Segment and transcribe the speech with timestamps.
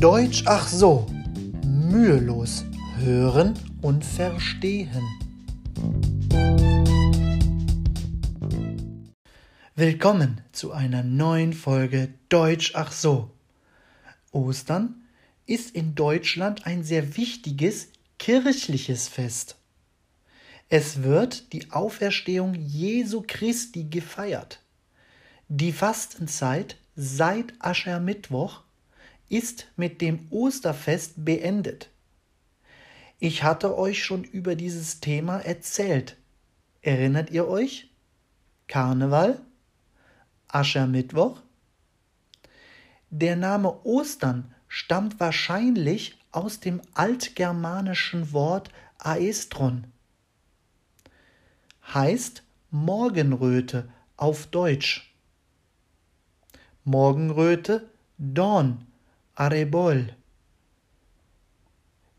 [0.00, 1.06] Deutsch ach so,
[1.64, 2.66] mühelos
[2.98, 5.02] hören und verstehen.
[9.74, 13.30] Willkommen zu einer neuen Folge Deutsch ach so.
[14.32, 14.96] Ostern
[15.46, 17.88] ist in Deutschland ein sehr wichtiges
[18.18, 19.56] kirchliches Fest.
[20.68, 24.60] Es wird die Auferstehung Jesu Christi gefeiert.
[25.48, 28.65] Die Fastenzeit seit Aschermittwoch
[29.28, 31.90] ist mit dem Osterfest beendet.
[33.18, 36.16] Ich hatte euch schon über dieses Thema erzählt.
[36.82, 37.90] Erinnert ihr euch?
[38.68, 39.40] Karneval?
[40.48, 41.40] Aschermittwoch?
[43.10, 49.86] Der Name Ostern stammt wahrscheinlich aus dem altgermanischen Wort Aestron.
[51.94, 55.14] Heißt Morgenröte auf Deutsch.
[56.84, 57.88] Morgenröte,
[58.18, 58.85] Dawn,
[59.38, 60.16] Arebol.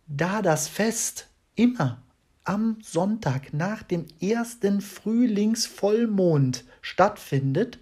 [0.05, 2.03] Da das Fest immer
[2.43, 7.79] am Sonntag nach dem ersten Frühlingsvollmond stattfindet,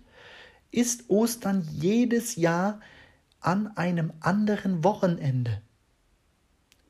[0.71, 2.79] ist Ostern jedes Jahr
[3.41, 5.61] an einem anderen Wochenende.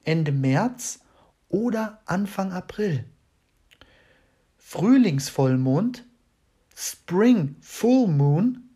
[0.04, 1.00] Ende März
[1.50, 3.06] oder Anfang April.
[4.60, 6.06] Frühlingsvollmond,
[6.76, 8.70] Spring Full Moon,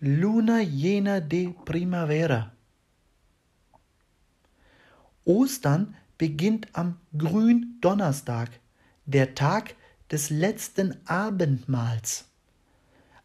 [0.00, 2.52] Luna llena de primavera.
[5.24, 8.50] Ostern beginnt am Gründonnerstag,
[9.06, 9.74] der Tag
[10.10, 12.26] des letzten Abendmahls.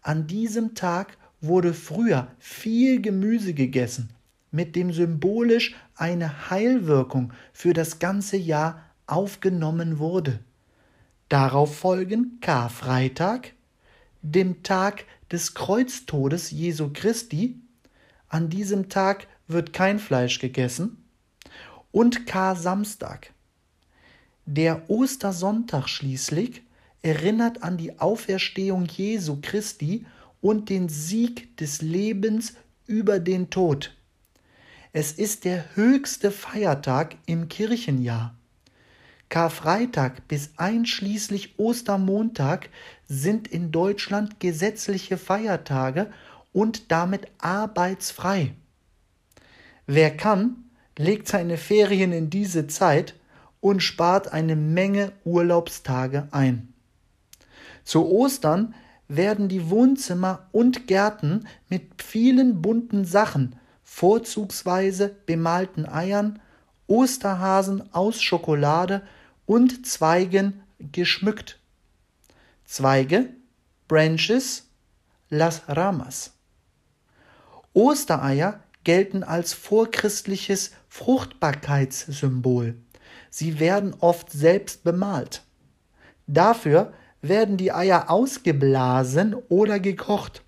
[0.02, 4.10] An diesem Tag wurde früher viel Gemüse gegessen,
[4.52, 10.40] mit dem symbolisch eine Heilwirkung für das ganze Jahr aufgenommen wurde.
[11.30, 13.54] Darauf folgen Karfreitag,
[14.22, 17.60] dem Tag des Kreuztodes Jesu Christi,
[18.28, 21.05] an diesem Tag wird kein Fleisch gegessen,
[21.96, 23.32] und Kar-Samstag.
[24.46, 26.62] Der Ostersonntag schließlich
[27.02, 30.06] erinnert an die Auferstehung Jesu Christi
[30.42, 33.96] und den Sieg des Lebens über den Tod.
[34.92, 38.36] Es ist der höchste Feiertag im Kirchenjahr.
[39.30, 42.68] Karfreitag bis einschließlich Ostermontag
[43.08, 46.12] sind in Deutschland gesetzliche Feiertage
[46.52, 48.54] und damit arbeitsfrei.
[49.88, 50.65] Wer kann,
[50.98, 53.16] legt seine Ferien in diese Zeit
[53.60, 56.74] und spart eine Menge Urlaubstage ein.
[57.84, 58.74] Zu Ostern
[59.08, 66.40] werden die Wohnzimmer und Gärten mit vielen bunten Sachen, vorzugsweise bemalten Eiern,
[66.88, 69.02] Osterhasen aus Schokolade
[69.46, 71.60] und Zweigen geschmückt.
[72.66, 73.30] Zweige,
[73.88, 74.68] Branches,
[75.30, 76.32] Las Ramas.
[77.74, 82.76] Ostereier gelten als vorchristliches Fruchtbarkeitssymbol.
[83.30, 85.44] Sie werden oft selbst bemalt.
[86.26, 90.44] Dafür werden die Eier ausgeblasen oder gekocht.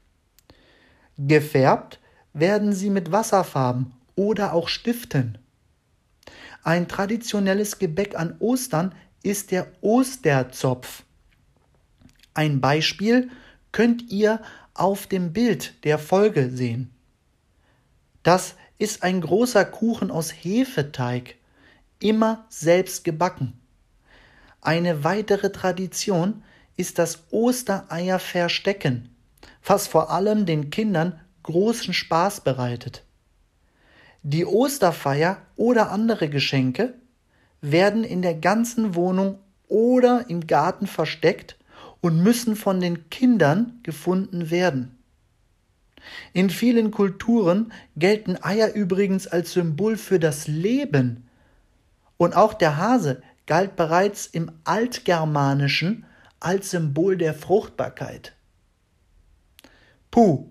[1.18, 2.00] Gefärbt
[2.34, 5.38] werden sie mit Wasserfarben oder auch Stiften.
[6.64, 8.94] Ein traditionelles Gebäck an Ostern
[9.24, 11.04] ist der Osterzopf.
[12.34, 13.30] Ein Beispiel
[13.72, 14.42] könnt ihr
[14.74, 16.94] auf dem Bild der Folge sehen.
[18.24, 21.36] Das ist ein großer Kuchen aus Hefeteig,
[22.00, 23.60] immer selbst gebacken.
[24.62, 26.44] Eine weitere Tradition
[26.76, 29.16] ist das Ostereier verstecken,
[29.66, 33.04] was vor allem den Kindern großen Spaß bereitet.
[34.24, 36.96] Die Osterfeier oder andere Geschenke
[37.62, 41.58] werden in der ganzen Wohnung oder im Garten versteckt
[42.02, 44.97] und müssen von den Kindern gefunden werden.
[46.34, 51.28] In vielen Kulturen gelten Eier übrigens als Symbol für das Leben.
[52.18, 56.06] Und auch der Hase galt bereits im Altgermanischen
[56.40, 58.36] als Symbol der Fruchtbarkeit.
[60.12, 60.48] Puh,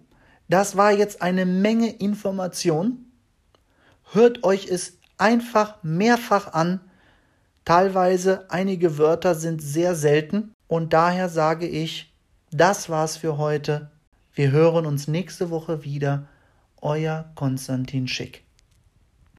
[0.48, 3.06] das war jetzt eine Menge Information
[4.12, 6.80] hört euch es einfach mehrfach an.
[7.64, 12.14] Teilweise einige Wörter sind sehr selten und daher sage ich,
[12.50, 13.90] das war's für heute.
[14.36, 16.28] Wir hören uns nächste Woche wieder.
[16.82, 18.45] Euer Konstantin Schick.